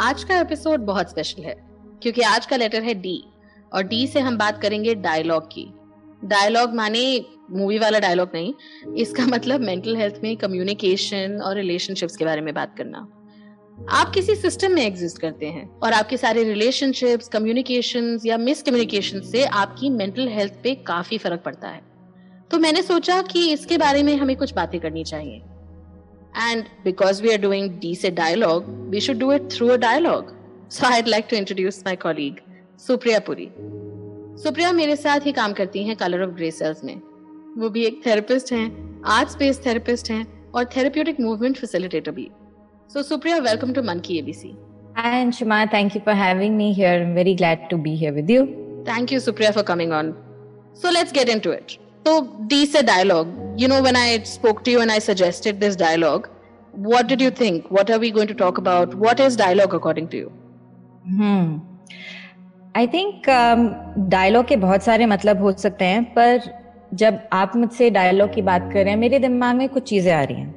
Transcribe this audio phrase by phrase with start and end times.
[0.00, 1.54] आज का एपिसोड बहुत स्पेशल है,
[2.02, 3.22] क्योंकि आज का लेटर है डी
[3.72, 5.66] और डी से हम बात करेंगे डायलॉग की।
[6.24, 7.02] डायलॉग माने
[7.50, 8.54] मूवी वाला डायलॉग नहीं,
[8.94, 13.06] इसका मतलब मेंटल हेल्थ में कम्युनिकेशन और रिलेशनशिप्स के बारे में बात करना।
[13.90, 19.44] आप किसी सिस्टम में एग्जिस्ट करते हैं और आपके सारे रिलेशनशिप्स कम्युनिकेशन या मिसकम्युनिकेशन से
[19.44, 21.82] आपकी मेंटल हेल्थ पे काफ़ी फ़र्क पड़ता है।
[22.50, 25.42] तो मैंने सोचा कि इसके बारे में हमें कुछ बातें करनी चाहिए।
[26.34, 30.32] And because we are doing DC dialogue, we should do it through a dialogue.
[30.68, 32.42] So I'd like to introduce my colleague,
[32.78, 33.52] Supriya Puri.
[34.36, 37.00] Supriya मेरे साथ ही काम करती हैं Color of Grey Cells में.
[37.58, 42.30] वो भी एक therapist हैं, arts based therapist हैं और therapeutic movement facilitator भी.
[42.88, 44.56] So Supriya, welcome to Mann Ki ABC.
[44.96, 46.94] Hi shima, thank you for having me here.
[47.02, 48.48] I'm very glad to be here with you.
[48.84, 50.14] Thank you Supriya for coming on.
[50.74, 51.89] So let's get into it.
[52.05, 53.29] So, D se dialogue.
[53.57, 56.29] You know, when I spoke to you and I suggested this dialogue,
[56.71, 57.71] what did you think?
[57.71, 58.93] What are we going to talk about?
[58.95, 60.31] What is dialogue according to you?
[61.17, 61.55] Hmm.
[62.77, 63.29] I think
[64.11, 66.41] dialogue के बहुत सारे मतलब हो सकते हैं पर
[67.01, 70.21] जब आप मुझसे डायलॉग की बात कर रहे हैं मेरे दिमाग में कुछ चीजें आ
[70.23, 70.53] रही हैं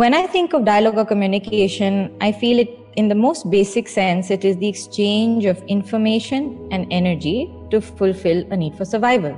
[0.00, 1.98] when i think of dialogue or communication
[2.28, 2.70] i feel it
[3.02, 7.36] in the most basic sense it is the exchange of information and energy
[7.74, 9.36] to fulfill a need for survival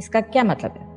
[0.00, 0.94] इसका क्या मतलब है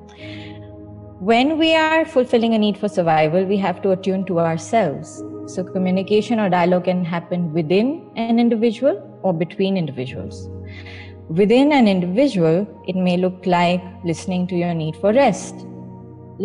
[1.29, 5.09] when we are fulfilling a need for survival we have to attune to ourselves
[5.53, 7.89] so communication or dialogue can happen within
[8.25, 10.39] an individual or between individuals
[11.41, 12.61] within an individual
[12.93, 15.65] it may look like listening to your need for rest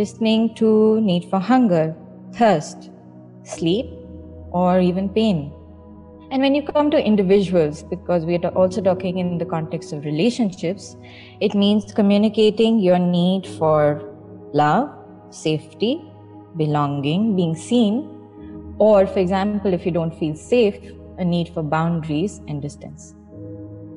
[0.02, 0.72] listening to
[1.10, 1.84] need for hunger
[2.36, 2.90] thirst,
[3.44, 3.86] sleep,
[4.50, 5.52] or even pain.
[6.31, 10.05] And when you come to individuals, because we are also talking in the context of
[10.05, 10.95] relationships,
[11.41, 14.15] it means communicating your need for
[14.53, 14.89] love,
[15.31, 16.03] safety,
[16.55, 18.15] belonging, being seen,
[18.77, 20.75] or, for example, if you don't feel safe,
[21.17, 23.15] a need for boundaries and distance.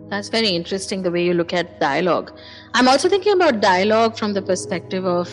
[0.09, 2.37] That's very interesting the way you look at dialogue.
[2.75, 5.31] I'm also thinking about dialogue from the perspective of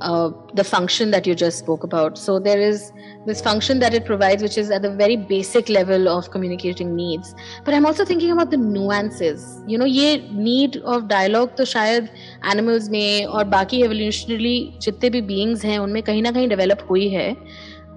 [0.00, 2.16] uh, the function that you just spoke about.
[2.16, 2.92] So there is
[3.25, 7.33] this function that it provides, which is at the very basic level of communicating needs.
[7.63, 9.61] But I'm also thinking about the nuances.
[9.67, 12.09] You know, ये need of dialogue तो शायद
[12.51, 17.09] animals में और बाकी evolutionarily जितने भी beings हैं उनमें कहीं ना कहीं develop हुई
[17.09, 17.35] है.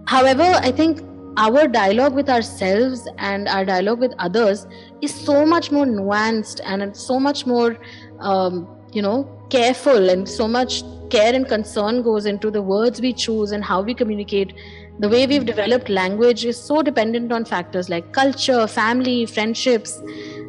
[0.06, 1.00] However, I think
[1.36, 4.66] our dialogue with ourselves and our dialogue with others
[5.02, 7.76] is so much more nuanced and it's so much more,
[8.20, 13.12] um, you know, careful and so much care and concern goes into the words we
[13.12, 14.54] choose and how we communicate.
[14.99, 20.01] the way we've developed language is so dependent on factors like culture, family, friendships.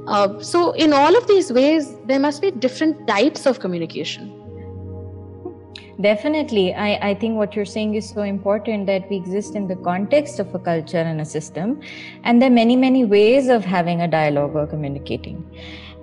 [0.06, 4.38] Uh, so, in all of these ways, there must be different types of communication.
[6.00, 6.75] Definitely.
[6.75, 10.41] I, I think what you're saying is so important that we exist in the context
[10.41, 11.81] of a culture and a system.
[12.25, 15.44] And there are many, many ways of having a dialogue or communicating.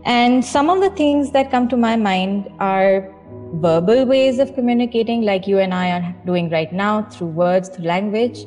[0.05, 3.13] And some of the things that come to my mind are
[3.53, 7.85] verbal ways of communicating, like you and I are doing right now through words, through
[7.85, 8.45] language,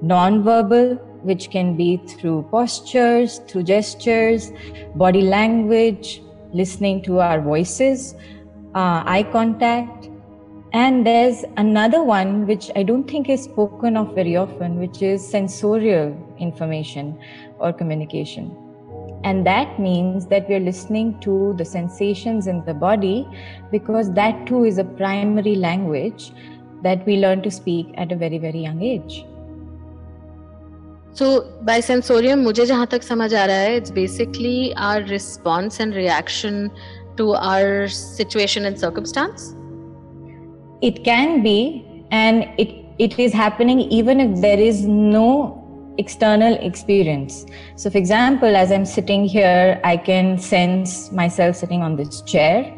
[0.00, 4.52] non-verbal, which can be through postures, through gestures,
[4.94, 8.14] body language, listening to our voices,
[8.74, 10.08] uh, eye contact.
[10.72, 15.26] And there's another one which I don't think is spoken of very often, which is
[15.26, 17.18] sensorial information
[17.58, 18.67] or communication.
[19.23, 23.25] And that means that we're listening to the sensations in the body
[23.71, 26.33] because that too is a primary language
[26.81, 29.25] that we learn to speak at a very, very young age.
[31.13, 35.93] So by sensorium, मुझे जहाँ तक समझ आ रहा है, it's basically our response and
[35.93, 36.71] reaction
[37.17, 39.55] to our situation and circumstance.
[40.81, 45.56] It can be, and it it is happening even if there is no
[45.98, 47.44] external experience.
[47.76, 52.74] So, for example, as I'm sitting here, I can sense myself sitting on this chair.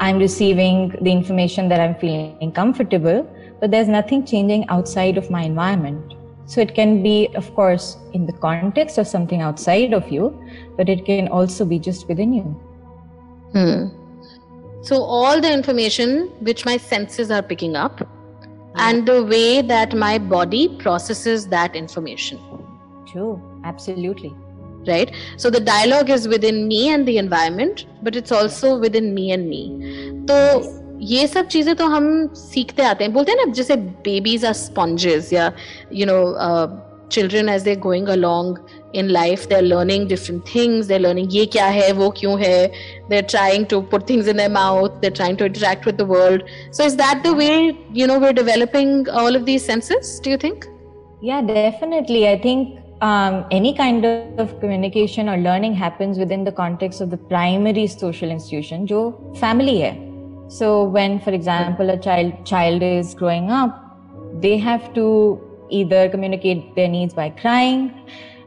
[0.00, 3.22] I'm receiving the information that I'm feeling comfortable,
[3.60, 6.14] but there's nothing changing outside of my environment.
[6.46, 10.38] So, it can be, of course, in the context of something outside of you,
[10.76, 12.42] but it can also be just within you.
[13.52, 13.88] Hmm.
[14.82, 18.06] So, all the information which my senses are picking up,
[18.75, 22.39] and the way that my body processes that information.
[23.11, 24.33] True, absolutely.
[24.87, 25.11] Right?
[25.37, 29.49] So the dialogue is within me and the environment, but it's also within me and
[29.49, 29.63] me.
[30.29, 30.35] तो
[31.01, 32.05] ये सब चीजें तो हम
[32.35, 33.75] सीखते आते हैं बोलते हैं ना जैसे
[34.05, 35.51] बेबीज आर स्पॉन्जेस या
[35.93, 36.19] you no
[37.09, 38.49] children as they're going along
[38.94, 41.92] in life they're learning different things they're learning ye kya hai?
[41.92, 42.70] Wo kyun hai?
[43.08, 46.42] They're trying to put things in their mouth they're trying to interact with the world.
[46.70, 50.38] So is that the way you know we're developing all of these senses do you
[50.38, 50.66] think?
[51.20, 52.28] Yeah definitely.
[52.28, 57.16] I think um, any kind of communication or learning happens within the context of the
[57.16, 59.06] primary social institution jo
[59.46, 59.94] family hai.
[60.48, 63.80] So when for example a child child is growing up
[64.40, 65.40] they have to
[65.70, 67.92] either communicate their needs by crying,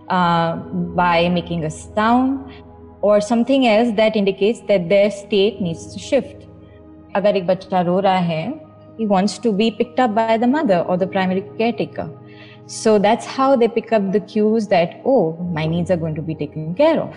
[0.09, 0.57] uh,
[1.01, 2.53] by making a sound,
[3.01, 6.45] or something else that indicates that their state needs to shift.
[7.17, 8.45] अगर एक बच्चा रो रहा है,
[8.99, 12.09] he wants to be picked up by the mother or the primary caretaker.
[12.67, 16.23] So that's how they pick up the cues that, oh, my needs are going to
[16.23, 17.17] be taken care of.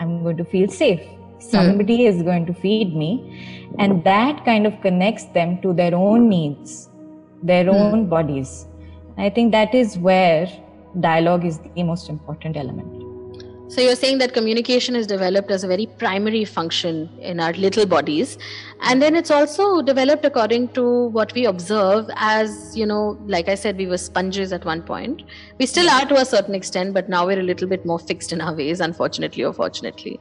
[0.00, 1.00] I'm going to feel safe.
[1.38, 2.08] Somebody mm.
[2.08, 3.68] is going to feed me.
[3.78, 6.90] And that kind of connects them to their own needs,
[7.42, 7.74] their mm.
[7.74, 8.66] own bodies.
[9.16, 10.48] I think that is where
[10.99, 13.05] dialogue is the most important element.
[13.67, 17.87] So you're saying that communication is developed as a very primary function in our little
[17.87, 18.37] bodies.
[18.81, 23.55] And then it's also developed according to what we observe as, you know, like I
[23.55, 25.23] said, we were sponges at one point.
[25.57, 28.31] We still are to a certain extent, but now we're a little bit more fixed
[28.31, 30.19] in our ways, unfortunately or fortunately.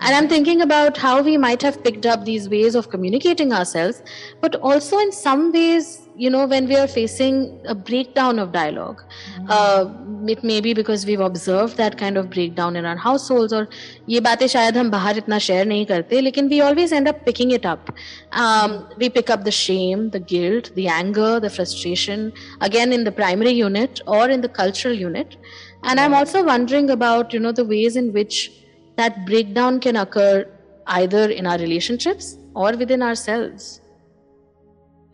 [0.00, 4.02] And I'm thinking about how we might have picked up these ways of communicating ourselves,
[4.40, 8.97] but also in some ways you know when we are facing a breakdown of dialog
[8.97, 9.45] mm-hmm.
[9.49, 9.85] uh,
[10.27, 13.67] it may be because we've observed that kind of breakdown in our households or
[14.09, 17.51] ये बातें शायद हम बाहर इतना share नहीं करते लेकिन we always end up picking
[17.51, 17.91] it up
[18.31, 22.31] um, we pick up the shame the guilt the anger the frustration
[22.61, 25.37] again in the primary unit or in the cultural unit
[25.83, 28.51] and i'm also wondering about you know the ways in which
[28.95, 30.45] that breakdown can occur
[30.87, 33.81] either in our relationships or within ourselves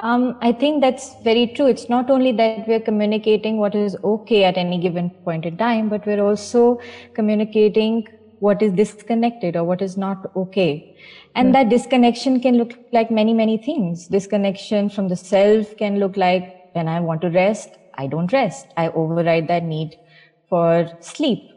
[0.04, 1.68] um, I think that's very true.
[1.68, 5.88] It's not only that we're communicating what is okay at any given point in time,
[5.88, 6.78] but we're also
[7.14, 8.04] communicating
[8.40, 10.86] what is disconnected or what is not okay.
[11.34, 14.06] And that disconnection can look like many, many things.
[14.08, 18.66] Disconnection from the self can look like when I want to rest, I don't rest.
[18.76, 19.96] I override that need
[20.48, 21.48] for sleep.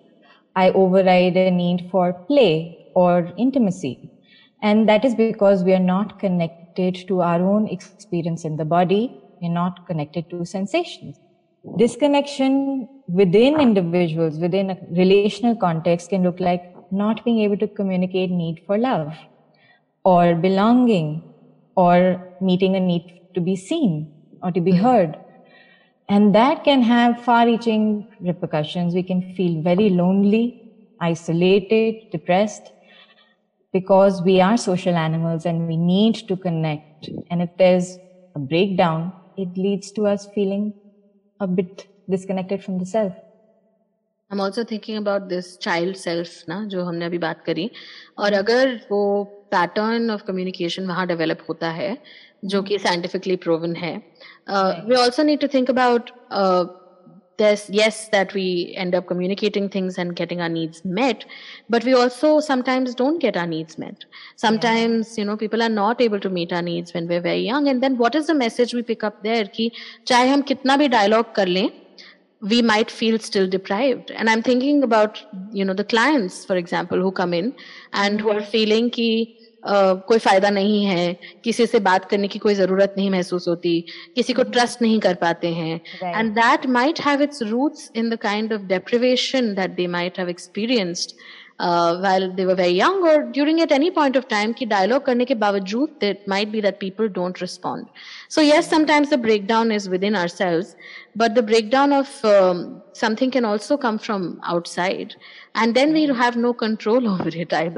[0.55, 4.01] I override a need for play or intimacy.
[4.61, 8.65] And that is because we are not connected connected to our own experience in the
[8.65, 9.21] body.
[9.41, 11.19] We're not connected to sensations.
[11.77, 18.31] Disconnection within individuals, within a relational context, can look like not being able to communicate
[18.31, 19.13] need for love
[20.03, 21.23] or belonging
[21.75, 24.85] or meeting a need to be seen or to be mm-hmm.
[24.85, 25.17] heard.
[26.09, 28.93] And that can have far reaching repercussions.
[28.93, 32.71] We can feel very lonely, isolated, depressed
[33.76, 37.08] because we are social animals and we need to connect.
[37.30, 37.98] And if there's
[38.34, 40.74] a breakdown, it leads to us feeling
[41.40, 43.14] a bit disconnected from the self.
[44.30, 47.70] I'm also thinking about this child self ना जो हमने अभी बात करी
[48.18, 49.02] और अगर वो
[49.50, 51.96] pattern of communication वहाँ डेवलप होता है
[52.52, 53.96] जो कि साइंटिफिकली प्रूवन है
[54.88, 56.10] we also need to think about
[57.37, 61.25] there's yes that we end up communicating things and getting our needs met
[61.69, 65.21] but we also sometimes don't get our needs met sometimes yeah.
[65.21, 67.81] you know people are not able to meet our needs when we're very young and
[67.81, 69.71] then what is the message we pick up there ki
[70.05, 71.71] chahe hum kitna bhi dialogue kar lein
[72.41, 77.01] we might feel still deprived and i'm thinking about you know the clients for example
[77.01, 77.53] who come in
[77.93, 79.09] and who are feeling ki
[79.65, 83.85] कोई फ़ायदा नहीं है किसी से बात करने की कोई ज़रूरत नहीं महसूस होती
[84.15, 88.15] किसी को ट्रस्ट नहीं कर पाते हैं। And that might have its roots in the
[88.15, 91.11] kind of deprivation that they might have experienced
[94.65, 95.89] dialogue करने के बावजूद
[96.99, 97.85] don't respond
[98.29, 100.65] so yes sometimes the break down is within ourselves
[101.17, 102.21] but the break down of
[102.99, 105.13] something can also come from outside
[105.61, 107.69] and then we have no control over it I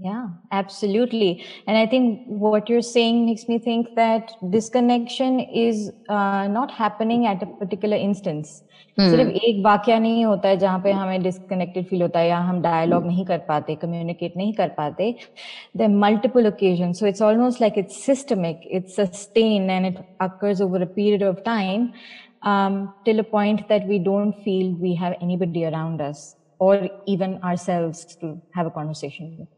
[0.00, 1.44] Yeah, absolutely.
[1.66, 7.26] And I think what you're saying makes me think that disconnection is uh, not happening
[7.26, 8.62] at a particular instance.
[8.98, 9.10] Hmm.
[9.10, 12.60] सिर्फ एक वाक्य नहीं होता है जहाँ पे हमें disconnected feel होता है या हम
[12.62, 15.14] डायलॉग नहीं कर पाते कम्युनिकेट नहीं कर पाते
[15.76, 20.82] the multiple occasion so it's almost like it's systemic it's sustain and it occurs over
[20.82, 21.88] a period of time
[22.42, 27.42] um, till a point that we don't feel we have anybody around us or even
[27.42, 29.48] ourselves to have a conversation with.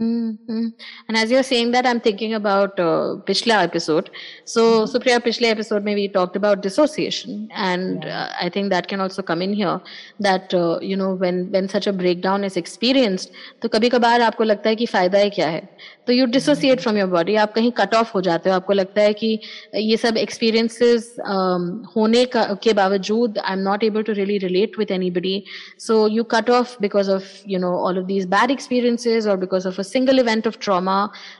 [0.00, 0.70] Mm-hmm.
[1.08, 4.10] And as you're saying that, I'm thinking about uh, Pishla episode.
[4.44, 4.96] So, mm-hmm.
[4.96, 8.22] Supriya, Pishla episode, maybe talked about dissociation, and yeah.
[8.22, 9.80] uh, I think that can also come in here.
[10.18, 13.30] That uh, you know, when when such a breakdown is experienced,
[13.62, 15.62] तो कभी कभार आपको लगता है कि फायदा है क्या है
[16.06, 19.02] तो you dissociate from your body आप कहीं कट ऑफ हो जाते हो आपको लगता
[19.02, 19.38] है कि
[19.74, 21.62] ये सब एक्सपीरियंसेस um,
[21.96, 25.42] होने का के बावजूद I am not able to really relate with any buddy
[25.86, 29.66] so you cut off because of you know all of these bad experiences और because
[29.66, 30.97] of a single event of trauma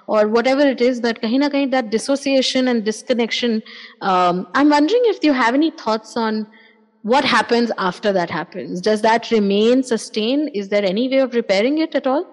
[0.07, 3.61] or whatever it is that kahin kahin that dissociation and disconnection
[4.01, 6.41] um, i'm wondering if you have any thoughts on
[7.03, 8.81] what happens after that happens.
[8.81, 12.27] Does that remain sustain is there any way of repairing it at all?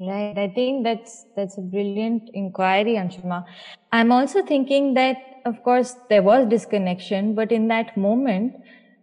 [0.00, 0.36] Right.
[0.36, 3.44] I think that's that's a brilliant inquiry anshuma.
[3.92, 8.54] I'm also thinking that of course there was disconnection but in that moment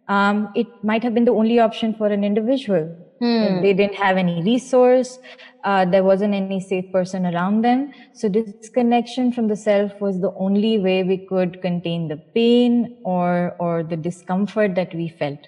[0.07, 2.95] um, it might have been the only option for an individual.
[3.19, 3.61] Hmm.
[3.61, 5.19] They didn't have any resource.
[5.63, 7.91] Uh, there wasn't any safe person around them.
[8.13, 13.55] So disconnection from the self was the only way we could contain the pain or,
[13.59, 15.39] or the discomfort that we felt.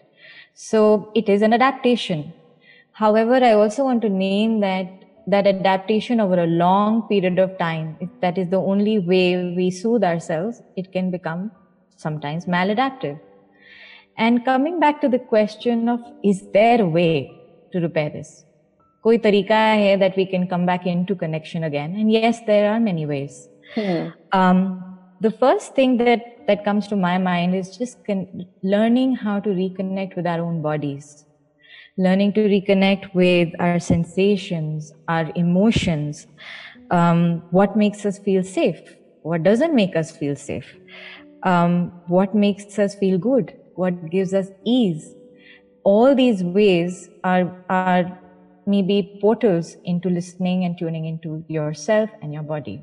[0.55, 2.33] So it is an adaptation.
[2.91, 4.87] However, I also want to name that
[5.27, 9.69] that adaptation over a long period of time, if that is the only way we
[9.69, 11.51] soothe ourselves, it can become
[11.97, 13.19] sometimes maladaptive.
[14.17, 17.38] And coming back to the question of is there a way
[17.72, 18.44] to repair this?
[19.02, 21.96] कोई तरीका है that we can come back into connection again?
[21.96, 23.48] And yes, there are many ways.
[23.74, 24.08] Hmm.
[24.32, 29.38] Um, the first thing that that comes to my mind is just con- learning how
[29.40, 31.24] to reconnect with our own bodies
[31.96, 36.26] learning to reconnect with our sensations, our emotions,
[36.90, 38.80] um, what makes us feel safe,
[39.22, 40.74] what doesn't make us feel safe,
[41.44, 45.14] um, what makes us feel good, what gives us ease.
[45.91, 48.19] all these ways are, are
[48.65, 52.81] maybe portals into listening and tuning into yourself and your body.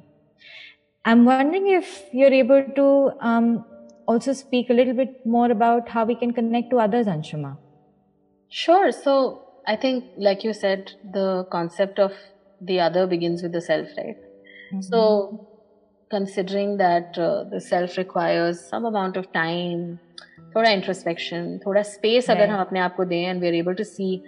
[1.04, 2.86] I'm wondering if you're able to
[3.20, 3.64] um,
[4.06, 7.56] also speak a little bit more about how we can connect to others, Anshuma.
[8.48, 8.90] Sure.
[8.90, 12.12] So I think, like you said, the concept of
[12.60, 14.16] the other begins with the self, right?
[14.16, 14.80] Mm-hmm.
[14.80, 15.55] So
[16.10, 19.98] considering that uh, the self requires some amount of time,
[20.54, 22.36] थोड़ा introspection, थोड़ा space right.
[22.36, 24.22] अगर हम अपने आप को दें and we're able to see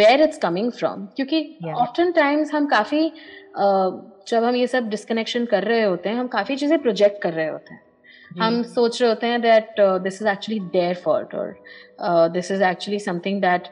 [0.00, 1.80] where it's coming from क्योंकि yeah.
[1.84, 3.06] often times हम काफ़ी
[3.60, 3.90] uh,
[4.28, 7.48] जब हम ये सब डिस्कनेक्शन कर रहे होते हैं हम काफ़ी चीज़ें प्रोजेक्ट कर रहे
[7.48, 7.82] होते हैं
[8.40, 12.98] हम सोच रहे होते हैं that this is actually their fault और this is actually
[12.98, 13.68] something that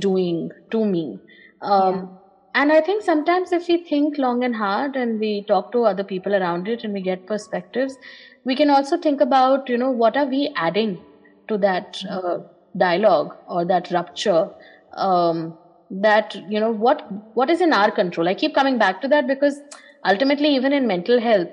[0.00, 1.18] doing to me
[1.62, 2.06] um, yeah.
[2.54, 6.04] And i think sometimes if we think long and hard and we talk to other
[6.04, 7.96] people around it and we get perspectives
[8.44, 10.98] we can also think about you know what are we adding
[11.48, 12.38] to that uh,
[12.76, 14.48] dialogue or that rupture
[14.96, 15.56] um,
[15.90, 17.02] that you know what
[17.34, 19.60] what is in our control i keep coming back to that because
[20.06, 21.48] ultimately even in mental health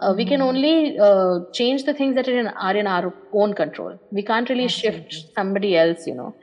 [0.00, 0.46] uh, we can hmm.
[0.46, 4.48] only uh, change the things that are in, are in our own control we can't
[4.48, 5.10] really Absolutely.
[5.10, 6.34] shift somebody else you know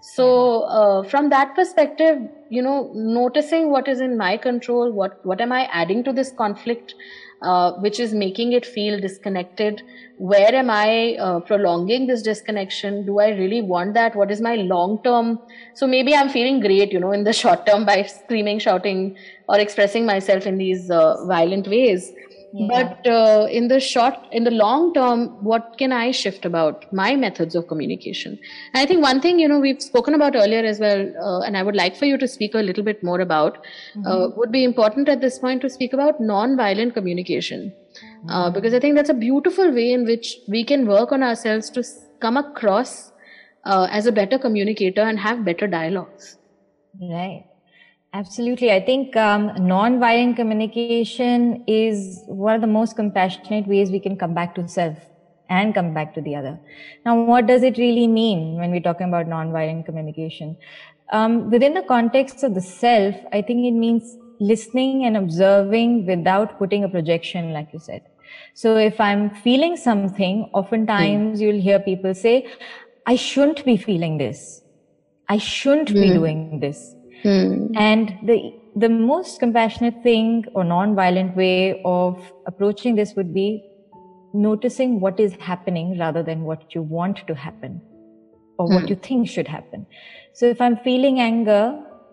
[0.00, 5.40] so uh, from that perspective you know noticing what is in my control what what
[5.40, 6.94] am i adding to this conflict
[7.42, 9.82] uh, which is making it feel disconnected
[10.16, 13.04] where am i uh, prolonging this disconnection?
[13.04, 14.16] Do i really want that?
[14.16, 15.38] What is my long term?
[15.74, 19.14] So maybe i'm feeling great you know in the short term by screaming shouting
[19.48, 22.12] or expressing myself in these uh, violent ways
[22.52, 27.14] but uh, in the short in the long term what can i shift about my
[27.16, 28.38] methods of communication?
[28.72, 31.56] And i think one thing you know we've spoken about earlier as well uh, and
[31.56, 34.06] i would like for you to speak a little bit more about uh, mm-hmm.
[34.06, 37.72] uh, would be important at this point to speak about non-violent communication.
[38.28, 38.54] Uh, mm-hmm.
[38.54, 41.82] because i think that's a beautiful way in which we can work on ourselves to
[42.20, 43.12] come across
[43.64, 46.38] uh, as a better communicator and have better dialogues.
[47.00, 47.44] Right
[48.12, 48.72] Absolutely.
[48.72, 54.32] I think um, non-violent communication is one of the most compassionate ways we can come
[54.32, 54.96] back to self
[55.48, 56.58] and come back to the other.
[57.04, 60.56] Now, what does it really mean when we're talking about non-violent communication?
[61.12, 66.58] Um, within the context of the self, I think it means listening and observing without
[66.58, 68.02] putting a projection, like you said.
[68.54, 71.42] So if I'm feeling something, oftentimes mm.
[71.42, 72.46] you'll hear people say,
[73.06, 74.62] I shouldn't be feeling this.
[75.28, 75.94] I shouldn't mm.
[75.94, 76.14] be hmm.
[76.14, 76.95] doing this.
[77.26, 77.66] Hmm.
[77.76, 78.36] And the
[78.84, 83.46] the most compassionate thing or non-violent way of approaching this would be
[84.34, 87.80] noticing what is happening rather than what you want to happen
[88.58, 88.88] or what Hmm.
[88.92, 89.86] you think should happen.
[90.34, 91.62] So if I'm feeling anger,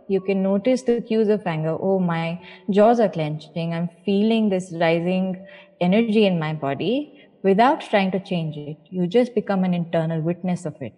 [0.08, 1.76] you can notice the cues of anger.
[1.90, 2.40] Oh, my
[2.70, 3.74] jaws are clenching.
[3.74, 5.46] I'm feeling this rising
[5.82, 6.96] energy in my body
[7.44, 8.78] without trying to change it.
[8.90, 10.94] You just become an internal witness of it,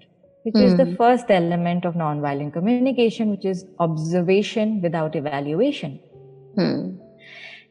[0.46, 0.96] which is the Hmm.
[0.96, 6.00] first element of nonviolent communication, which is observation without evaluation.
[6.56, 6.82] Hmm.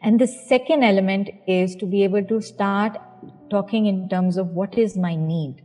[0.03, 2.99] And the second element is to be able to start
[3.51, 5.63] talking in terms of what is my need.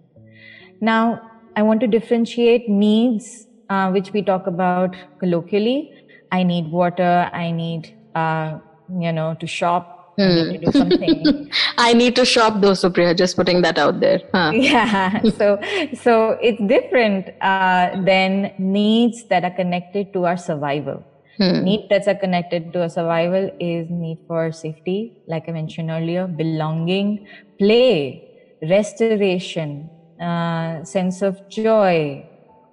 [0.81, 1.21] Now,
[1.55, 5.91] I want to differentiate needs, uh, which we talk about colloquially.
[6.31, 7.29] I need water.
[7.33, 8.59] I need, uh,
[9.07, 9.98] you know, to shop.
[10.19, 11.51] I need to do something.
[11.77, 13.15] I need to shop though, Supriya.
[13.15, 14.21] Just putting that out there.
[14.33, 14.51] Huh.
[14.55, 15.21] yeah.
[15.37, 15.59] So,
[15.93, 21.03] so it's different uh, than needs that are connected to our survival.
[21.37, 21.63] Hmm.
[21.63, 26.27] Need that's are connected to a survival is need for safety, like I mentioned earlier,
[26.27, 29.89] belonging, play, restoration,
[30.21, 32.27] uh, sense of joy,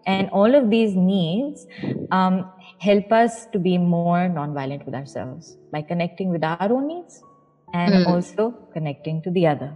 [0.06, 1.66] and all of these needs
[2.10, 2.50] um,
[2.80, 7.22] help us to be more nonviolent with ourselves by connecting with our own needs
[7.74, 8.07] and Hmm.
[8.13, 9.71] also connecting to the other.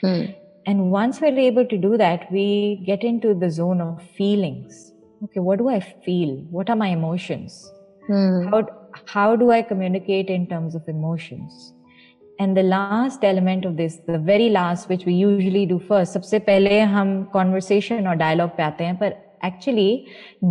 [0.00, 0.24] Hmm.
[0.66, 2.46] And once we're able to do that, we
[2.86, 4.76] get into the zone of feelings.
[5.24, 6.30] Okay, what do I feel?
[6.50, 7.62] What are my emotions?
[8.06, 8.40] Hmm.
[8.52, 8.58] how
[9.12, 11.54] how do i communicate in terms of emotions
[12.44, 16.38] and the last element of this the very last which we usually do first सबसे
[16.48, 19.14] पहले हम conversation और dialogue पे आते हैं पर
[19.50, 19.88] actually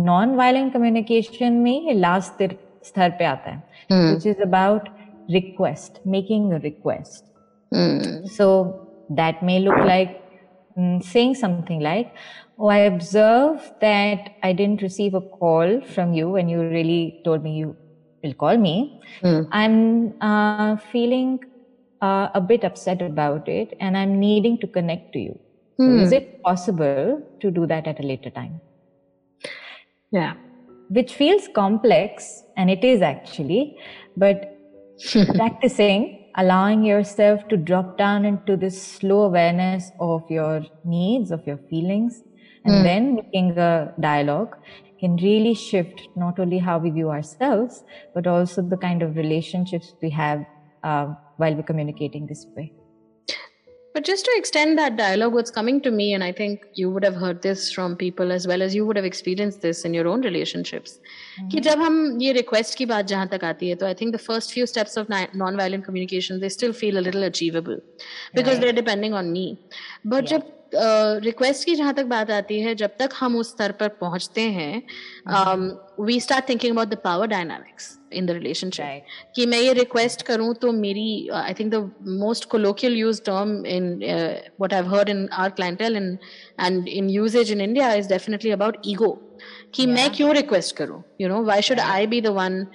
[0.08, 2.42] non violent communication में ये last
[2.90, 4.10] स्तर पे आता है Hmm.
[4.14, 4.88] which is about
[5.29, 7.23] request making a request
[7.71, 8.25] Hmm.
[8.25, 8.47] so
[9.09, 10.17] that may look like
[10.77, 12.07] mm, saying something like,
[12.59, 17.43] Oh, I observe that I didn't receive a call from you when you really told
[17.43, 17.75] me you
[18.23, 18.99] will call me.
[19.21, 19.43] Hmm.
[19.51, 21.39] I'm uh, feeling
[22.01, 25.39] uh, a bit upset about it and I'm needing to connect to you.
[25.79, 25.99] So Hmm.
[25.99, 28.61] is it possible to do that at a later time?
[30.11, 30.33] Yeah.
[30.89, 33.75] Which feels complex, and it is actually,
[34.17, 34.58] but
[35.35, 41.57] practicing allowing yourself to drop down into this slow awareness of your needs of your
[41.69, 42.23] feelings
[42.65, 42.85] and Hmm.
[42.85, 44.55] then making a dialogue
[44.99, 47.83] can really shift not only how we view ourselves
[48.13, 50.45] but also the kind of relationships we have
[50.83, 51.07] uh,
[51.37, 52.71] while we're communicating this way
[53.98, 57.04] But just to extend that dialogue, what's coming to me, and I think you would
[57.04, 60.08] have heard this from people as well as you would have experienced this in your
[60.12, 60.96] own relationships,
[61.52, 64.22] कि जब हम ये request की बात जहाँ तक आती है तो I think the
[64.24, 67.78] first few steps of ni- non-violent communication they still feel a little achievable
[68.34, 68.60] because Right.
[68.64, 69.46] they're depending on me.
[70.05, 70.29] But Yeah.
[70.29, 70.57] जब
[71.23, 74.83] रिक्वेस्ट की जहाँ तक बात आती है जब तक हम उस स्तर पर पहुँचते हैं
[76.05, 80.53] we start thinking about the power dynamics in the relationship कि मैं ये रिक्वेस्ट करूँ
[80.55, 83.89] तो मेरी I think the most colloquial use term in
[84.61, 86.17] what I heard in our clientele in
[86.61, 89.11] and in usages in India is definitely about ego
[89.75, 91.03] कि मैं क्यों request करूँ?
[91.21, 92.65] You know why should I be the one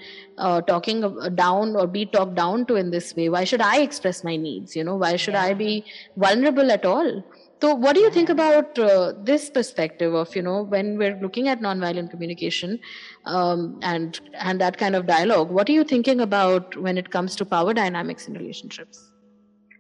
[0.63, 1.01] talking
[1.35, 3.29] down or be talked down to in this way?
[3.29, 4.97] Why should i express my needs you know?
[4.97, 5.85] Why should i be
[6.17, 7.25] vulnerable at all?
[7.65, 11.49] So what do you think about uh, this perspective of you know when we're looking
[11.49, 12.79] at nonviolent communication
[13.25, 17.37] um, and and that kind of dialogue what are you thinking about when it comes
[17.37, 19.11] to power dynamics in relationships?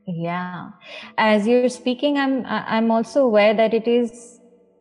[0.06, 0.70] Yeah,
[1.18, 4.40] as you're speaking, I'm I'm also aware that it is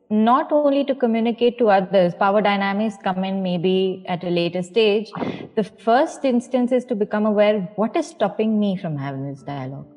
[0.09, 2.13] not only to communicate to others.
[2.15, 5.11] Power dynamics come in maybe at a later stage.
[5.55, 9.87] The first instance is to become aware what is stopping me from having this dialogue.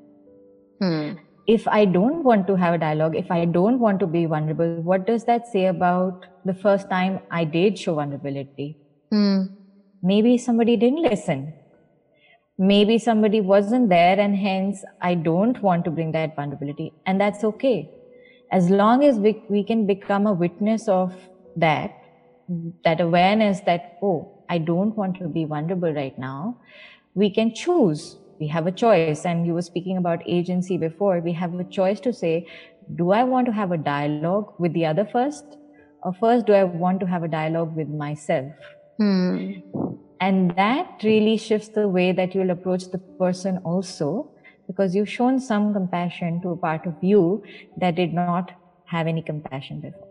[0.81, 1.13] hmm.
[1.47, 4.83] If I don't want to have a dialogue, if I don't want to be vulnerable,
[4.83, 8.77] what does that say about the first time I did show vulnerability?
[9.11, 9.43] Hmm.
[10.03, 11.53] maybe somebody didn't listen
[12.59, 17.45] maybe somebody wasn't there and hence i don't want to bring that vulnerability and that's
[17.45, 17.91] okay
[18.53, 21.15] as long as we, we can become a witness of
[21.57, 21.93] that
[22.85, 26.59] that awareness that oh i don't want to be vulnerable right now.
[27.15, 28.19] We can choose.
[28.39, 29.25] We have a choice.
[29.25, 31.21] And you were speaking about agency before.
[31.21, 32.47] We have a choice to say
[32.95, 35.57] do i want to have a dialogue with the other first?
[36.03, 38.53] Or first do i want to have a dialogue with myself?
[38.99, 39.53] Hmm.
[40.21, 44.31] and that really shifts the way that you'll approach the person also
[44.67, 47.43] because you've shown some compassion to a part of you
[47.77, 48.53] that did not
[48.87, 50.09] have any compassion before.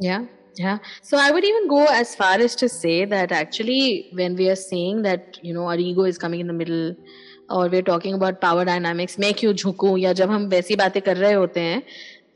[0.00, 0.79] Yeah, yeah.
[1.01, 4.55] So I would even go as far as to say that actually, when we are
[4.55, 6.95] saying that, you know, our ego is coming in the middle,
[7.49, 11.17] or we're talking about power dynamics, मैं क्यों झुकूं या जब हम वैसी बातें कर
[11.17, 11.83] रहे होते हैं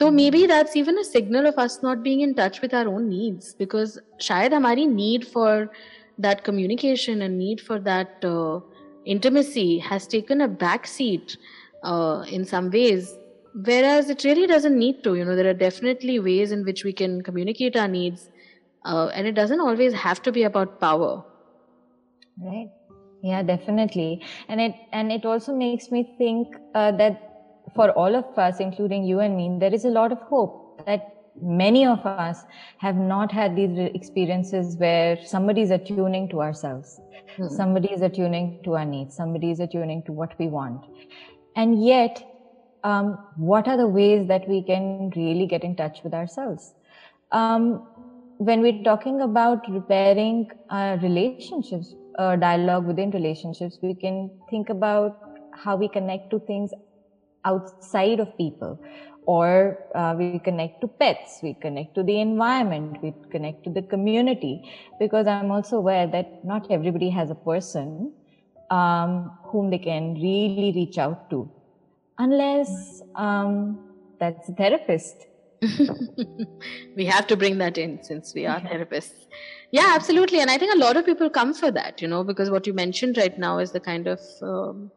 [0.02, 3.08] तो maybe that's even a signal of us not being in touch with our own
[3.10, 5.69] needs because शायद हमारी need for
[6.17, 8.60] that communication and need for that uh,
[9.06, 11.38] intimacy has taken a backseat
[11.84, 13.13] uh, in some ways
[13.64, 16.92] whereas it really doesn't need to you know there are definitely ways in which we
[16.92, 18.29] can communicate our needs
[18.85, 21.25] uh, and it doesn't always have to be about power.
[22.38, 22.71] Right.
[23.23, 24.23] Yeah definitely.
[24.49, 27.23] And it and it also makes me think uh, that
[27.75, 31.12] for all of us including you and me there is a lot of hope that
[31.40, 32.45] many of us
[32.79, 37.01] have not had these experiences where somebody is attuning to ourselves.
[37.37, 37.49] Hmm.
[37.49, 39.16] somebody is attuning to our needs.
[39.16, 40.85] Somebody is attuning to what we want.
[41.55, 42.25] And yet
[42.87, 43.18] um,
[43.53, 46.75] what are the ways that we can really get in touch with ourselves?
[47.33, 47.88] Um,
[48.38, 55.18] when we're talking about repairing uh, relationships uh, dialogue within relationships we can think about
[55.53, 56.72] how we connect to things
[57.44, 58.79] outside of people
[59.27, 63.83] or uh, we connect to pets we connect to the environment we connect to the
[63.83, 64.62] community.
[65.01, 68.12] Because i'm also aware that not everybody has a person
[68.70, 71.51] um, whom they can really reach out to
[72.18, 73.79] unless um,
[74.18, 75.26] that's a therapist.
[76.96, 79.26] We have to bring that in since we are therapists.
[79.70, 80.40] Yeah absolutely.
[80.40, 82.74] And i think a lot of people come for that you know because what you
[82.74, 84.90] mentioned right now is the kind of um,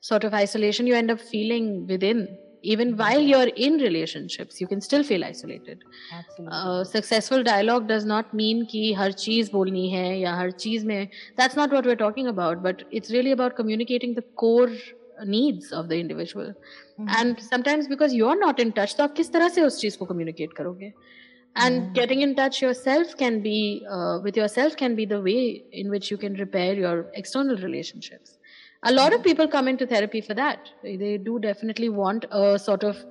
[0.00, 2.28] sort of isolation you end up feeling within.
[2.62, 5.84] Even while you're in relationships you can still feel isolated.
[6.12, 6.58] Absolutely.
[6.58, 11.08] Uh, successful dialogue does not mean ki har cheez bolni hai ya har cheez mein
[11.36, 14.72] that's not what we're talking about but it's really about communicating the core
[15.26, 17.08] needs of the individual mm-hmm.
[17.18, 20.06] and sometimes because you're not in touch तो आप किस तरह से उस चीज़ को
[20.06, 20.92] communicate करोगे
[21.56, 21.92] and mm-hmm.
[21.92, 26.10] getting in touch yourself can be uh, with yourself can be the way in which
[26.10, 28.36] you can repair your external relationships
[28.82, 32.84] a lot of people come into therapy for that they do definitely want a sort
[32.84, 33.04] of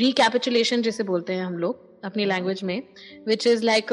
[0.00, 2.82] recapitulation जिसे बोलते हैं हम लोग अपनी language में
[3.26, 3.86] which is like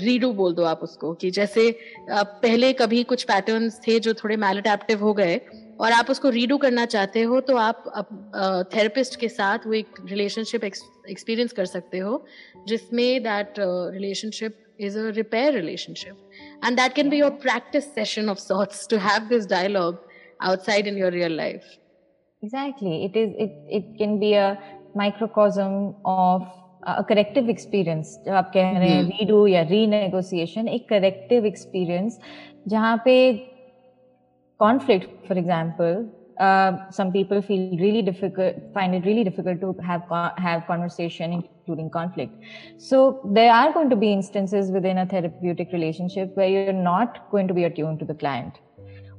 [0.00, 1.70] redo बोल दो आप उसको कि जैसे
[2.10, 5.40] पहले कभी कुछ पैटर्न्स थे जो थोड़े मैलडेप्टिव हो गए
[5.80, 7.84] और आप उसको रीडू करना चाहते हो तो आप
[8.74, 12.24] थेरेपिस्ट के साथ वो एक रिलेशनशिप एक्सपीरियंस कर सकते हो
[12.68, 18.38] जिसमें that relationship is a repair relationship and that can be your practice session of
[18.38, 20.02] sorts to have this dialogue
[20.42, 21.70] outside in your real life
[22.42, 24.50] exactly it is it it can be a
[24.96, 25.72] microcosm
[26.06, 26.52] of
[27.08, 29.12] corrective experience जब आप कह रहे हैं hmm.
[29.12, 32.18] Redo या रीनेगोसिएशन एक corrective experience
[32.68, 33.14] जहाँ पे
[34.58, 40.02] conflict for example uh, some people feel really difficult find it really difficult to have
[40.36, 42.32] have conversation including conflict.
[42.76, 47.48] So there are going to be instances within a therapeutic relationship where you're not going
[47.48, 48.58] to be attuned to the client.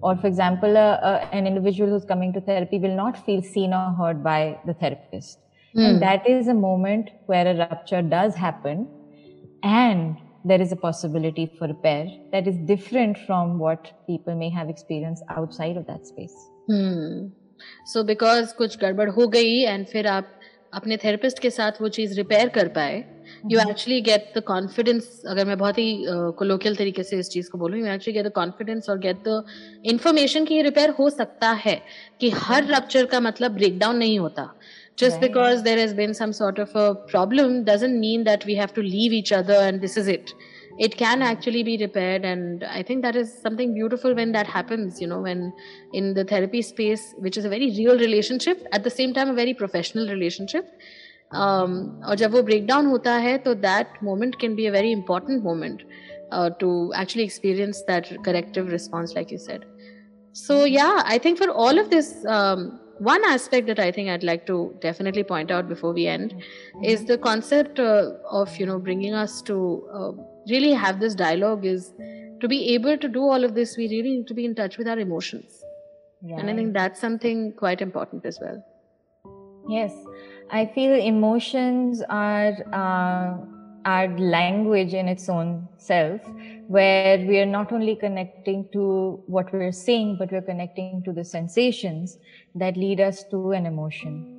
[0.01, 3.73] Or for example uh, uh, an individual who's coming to therapy will not feel seen
[3.73, 5.39] or heard by the therapist.
[5.75, 5.89] Mm.
[5.89, 8.87] and that is a moment where a rupture does happen.
[9.61, 14.69] And there is a possibility for repair that is different from what people may have
[14.69, 17.27] experienced outside of that space hmm.
[17.85, 20.35] so because kuch gadbad ho gayi and fir aap
[20.73, 22.95] अपने therapist के साथ वो चीज़ repair कर पाए
[23.51, 26.05] you actually get the confidence अगर मैं बहुत ही
[26.39, 29.21] कोलोकियल uh, तरीके से इस चीज़ को बोलूँ you actually get the confidence और गेट
[29.27, 29.43] द
[29.93, 31.81] इन्फॉर्मेशन कि ये रिपेयर हो सकता है
[32.19, 34.49] कि हर रप्चर का मतलब ब्रेक डाउन नहीं होता
[34.96, 35.20] just right.
[35.22, 38.82] because there has been some sort of a problem doesn't mean that we have to
[38.82, 40.32] leave each other and this is it
[40.78, 45.00] it can actually be repaired and i think that is something beautiful when that happens
[45.00, 45.52] you know when
[45.92, 49.34] in the therapy space which is a very real relationship at the same time a
[49.34, 50.66] very professional relationship
[51.32, 54.90] um, और जब वो break down होता है तो that moment can be a very
[54.92, 55.82] important moment
[56.58, 59.64] to actually experience that corrective response like you said
[60.32, 64.23] so yeah i think for all of this um, one aspect that i think i'd
[64.23, 66.33] like to definitely point out before we end
[66.83, 70.11] is the concept uh, of you know bringing us to uh,
[70.49, 71.93] really have this dialogue is
[72.39, 74.77] to be able to do all of this we really need to be in touch
[74.77, 75.61] with our emotions.
[76.21, 76.39] Right.
[76.39, 78.63] and i think that's something quite important as well.
[79.67, 79.93] Yes.
[80.51, 83.37] I feel emotions are uh,
[83.85, 86.21] our language in its own self
[86.67, 91.23] where we are not only connecting to what we're saying but we're connecting to the
[91.23, 92.17] sensations
[92.55, 94.35] that lead us to an emotion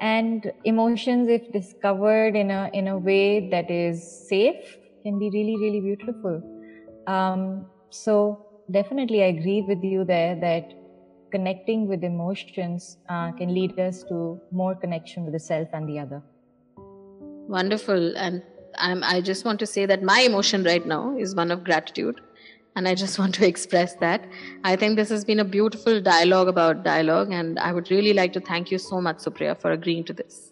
[0.00, 5.56] and emotions if discovered in a in a way that is safe can be really,
[5.56, 6.42] really beautiful.
[7.06, 10.72] Um, so definitely, I agree with you there that
[11.30, 15.98] connecting with emotions uh, can lead us to more connection with the self and the
[15.98, 16.22] other.
[17.48, 18.42] Wonderful, and
[18.80, 22.20] I'm, I just want to say that my emotion right now is one of gratitude.
[22.76, 24.24] And I just want to express that.
[24.64, 28.32] I think this has been a beautiful dialogue about dialogue, and I would really like
[28.34, 30.50] to thank you so much, Supriya, for agreeing to this.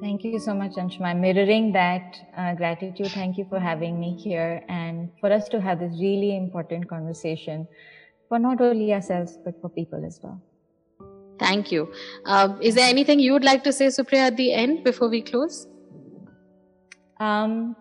[0.00, 1.18] Thank you so much, Anshuma.
[1.18, 5.78] Mirroring that uh, gratitude, thank you for having me here and for us to have
[5.78, 7.66] this really important conversation
[8.28, 10.40] for not only ourselves but for people as well.
[11.38, 11.92] Thank you.
[12.24, 15.22] Uh, is there anything you would like to say, Supriya, at the end before we
[15.22, 15.66] close?
[17.18, 17.76] Um,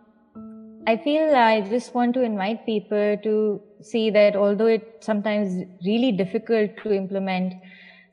[0.88, 6.12] I feel I just want to invite people to see that although it's sometimes really
[6.12, 7.54] difficult to implement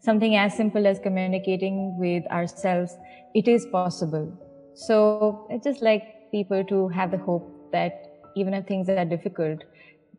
[0.00, 2.96] something as simple as communicating with ourselves,
[3.34, 4.32] it is possible.
[4.74, 7.92] So I just like people to have the hope that
[8.34, 9.62] even if things are difficult,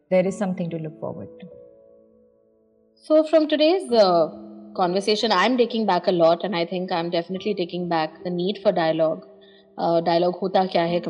[0.10, 1.48] there is something to look forward to.
[2.96, 4.30] So, from today's uh,
[4.76, 8.60] conversation, I'm taking back a lot, and I think I'm definitely taking back the need
[8.62, 9.28] for dialogue.
[9.78, 11.02] Dialogue hoti hai,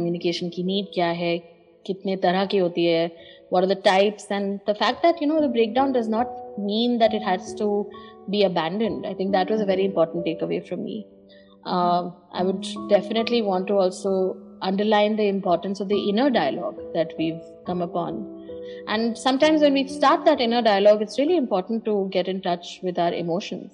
[3.49, 6.99] what are the types, and the fact that you know the breakdown does not mean
[6.99, 7.89] that it has to
[8.30, 9.06] be abandoned.
[9.06, 11.06] I think that was a very important takeaway from me.
[11.65, 17.13] Uh, I would definitely want to also underline the importance of the inner dialogue that
[17.17, 18.41] we've come upon.
[18.88, 22.80] And sometimes when we start that inner dialogue, it's really important to get in touch
[22.82, 23.71] with our emotions.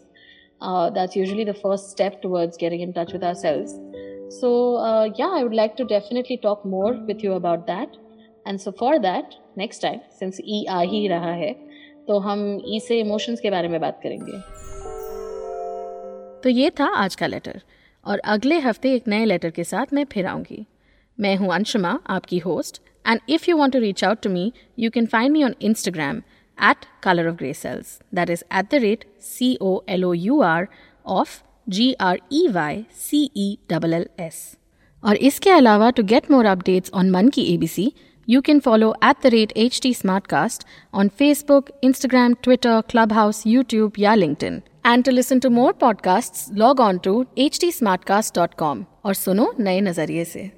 [0.61, 3.73] Uh, that's usually the first step towards getting in touch with ourselves.
[4.29, 7.97] So, uh, yeah, I would like to definitely talk more with you about that.
[8.45, 11.53] And so, for that, next time, since E आ ही रहा है,
[12.07, 14.39] तो हम ई से emotions के बारे में बात करेंगे।
[16.43, 17.61] तो ये था आज का लेटर
[18.05, 20.65] और अगले हफ़्ते एक नए लेटर के साथ मैं फिर आऊँगी।
[21.17, 24.91] मैं हूँ अंशुमा आपकी host and if you want to reach out to me you
[24.91, 26.17] can find me on Instagram
[26.57, 30.41] at colour of grey cells that is at the rate C O L O U
[30.41, 30.67] R
[31.05, 34.37] of G R E Y C E double L S
[35.03, 37.91] और इसके अलावा to get more updates on Man Ki A B C
[38.27, 39.93] you can follow at the rate H T
[40.27, 42.81] Smartcast on Facebook Instagram Twitter
[43.13, 47.71] Clubhouse YouTube या LinkedIn and to listen to more podcast log on to H T
[48.03, 50.51] Smartcast dot com और सुनो नए नज़रिए से.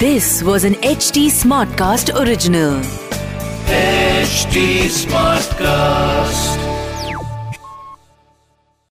[0.00, 1.30] This was an H T
[1.78, 2.82] Smartcast original
[3.74, 4.46] H
[5.54, 6.61] Smartcast